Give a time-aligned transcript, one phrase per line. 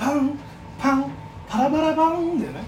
[0.00, 0.38] パン
[0.78, 1.10] パン
[1.46, 2.64] パラパラパンだよね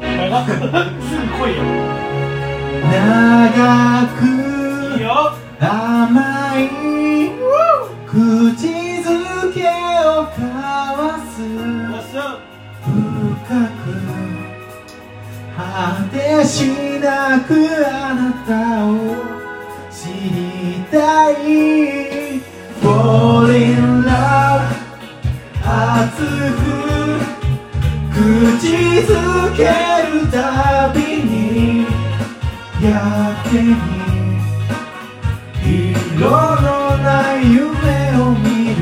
[0.00, 1.62] 長くすぐ来いよ。
[2.90, 4.20] 長く
[5.60, 7.35] 甘い
[28.16, 28.22] 口
[29.04, 29.60] づけ
[30.10, 31.84] るたびに
[32.82, 33.76] やけに
[36.18, 37.62] 色のない夢
[38.18, 38.76] を見る。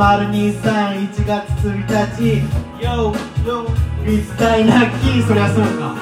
[0.00, 1.72] 2023 1月1
[2.16, 3.14] 日よ
[3.46, 5.94] よフリースタイルラッキーそりゃそうか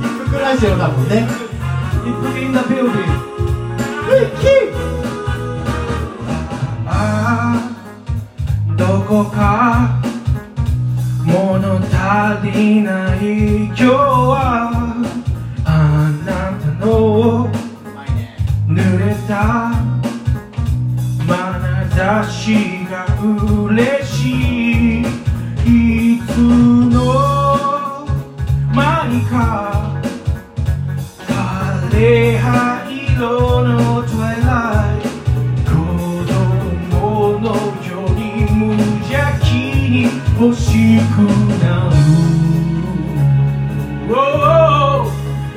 [0.00, 1.26] 一服ラジオだもんね
[2.06, 4.69] 一服インダペオリラッキー
[9.24, 10.00] か？
[11.24, 13.09] 物足りない。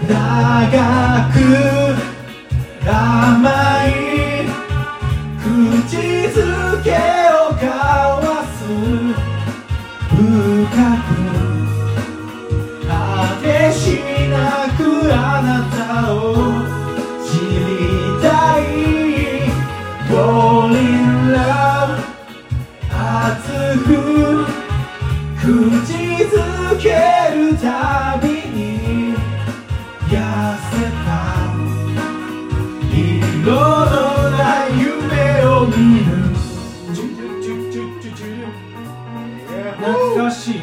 [0.09, 1.37] 長く
[2.89, 2.91] 甘
[3.87, 3.89] い
[5.39, 5.93] 口
[6.29, 6.35] ず
[6.83, 6.89] け
[7.29, 7.63] をか
[8.21, 8.57] わす。
[10.15, 10.19] う
[10.67, 10.75] か
[11.07, 11.11] く
[12.87, 12.91] た
[13.41, 13.77] でし
[14.29, 14.33] な
[14.75, 14.81] く、
[15.13, 15.77] あなた
[16.13, 16.15] を
[17.23, 17.61] 知り
[18.21, 18.25] た
[18.59, 18.63] い。
[39.78, 40.61] 懐かしい。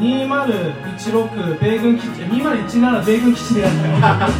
[0.00, 2.06] 2016米軍基地。
[2.22, 4.26] 2017米軍基地でやった。
[4.26, 4.32] よ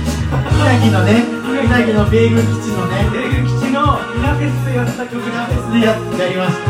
[0.59, 1.25] 稲城のね
[1.65, 3.09] 稲城の米軍基地のね。
[3.13, 6.68] 米軍基地の稲フェスでやった曲だでややりました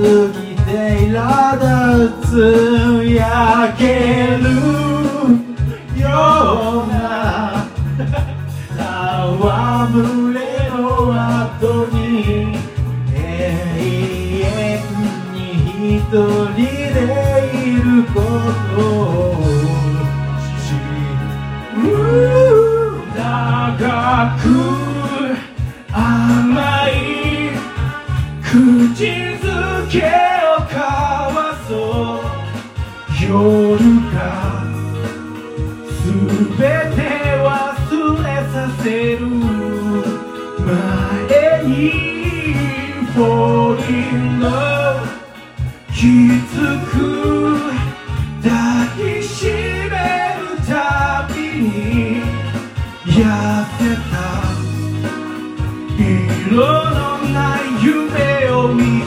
[0.00, 0.68] たすぎて
[1.10, 1.20] 苛
[1.60, 2.32] 立つ
[3.04, 3.82] 焼け
[4.40, 4.44] る
[6.00, 6.06] よ
[6.84, 6.96] うな
[8.78, 10.00] 戯
[10.32, 10.40] れ
[10.70, 10.74] の
[11.12, 11.96] 後に
[13.14, 13.18] 永
[14.42, 14.88] 遠
[15.34, 15.36] に
[15.96, 16.98] 一人で
[17.52, 18.16] いるこ
[18.74, 19.36] とを
[20.66, 21.84] 知る。
[23.16, 23.20] 長
[24.38, 24.42] く
[25.92, 26.90] 甘い
[28.42, 29.29] 口
[29.90, 32.22] づけを交わそう
[33.20, 33.30] 夜
[34.14, 34.16] が
[35.90, 35.98] す
[36.56, 36.62] べ
[36.94, 36.98] て
[37.42, 37.50] 忘
[38.22, 38.86] れさせ
[39.16, 39.26] る
[40.64, 40.68] 前
[41.64, 41.70] に
[43.14, 45.02] Fall in love
[45.92, 45.98] き
[46.46, 46.54] つ
[46.90, 46.94] く
[48.42, 48.48] 抱
[48.96, 49.96] きしめ
[50.38, 50.72] るた
[51.28, 51.68] びに
[53.06, 53.18] 痩
[53.76, 53.78] せ
[54.10, 54.14] た
[56.08, 58.99] 色のない夢を見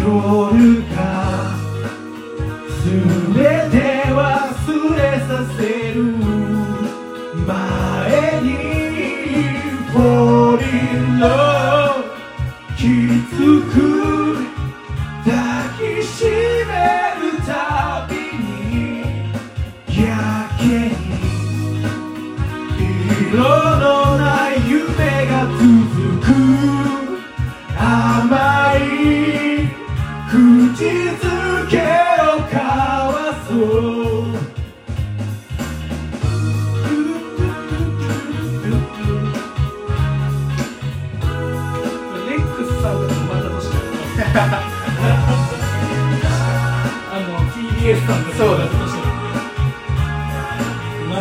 [0.00, 0.96] 夜が
[2.84, 2.90] 全
[3.70, 3.74] て
[4.08, 4.18] 忘
[4.94, 5.60] れさせ
[5.92, 5.98] る。
[7.46, 7.50] 前
[8.42, 8.48] に
[9.92, 12.04] Fall in love
[12.76, 12.80] き
[13.30, 13.32] つ
[13.72, 13.74] く
[15.24, 15.28] 抱
[15.78, 16.70] きしめ
[17.20, 17.50] るた
[18.08, 18.48] びに
[19.88, 20.08] や
[20.58, 20.92] けに
[23.30, 23.84] 色の
[24.18, 24.22] な
[24.54, 24.80] い夢
[25.26, 25.89] が続く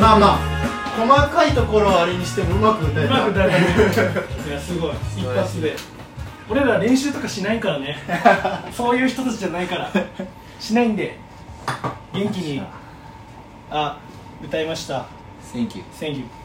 [0.10, 0.60] ままあまあ
[1.00, 3.16] 細かいところはあれにしてもうまく歌えた。
[3.16, 3.66] うまく歌えたね。
[4.50, 4.92] いやすごい。
[5.16, 5.76] 一発で。
[6.50, 7.98] 俺ら練習とかしないからね。
[8.74, 9.92] そういう人たちじゃないから。
[10.60, 11.18] しないんで。
[12.14, 12.64] 元気に。
[13.70, 13.98] あ
[14.44, 15.06] 歌いました。
[15.54, 16.39] Thank you Thank you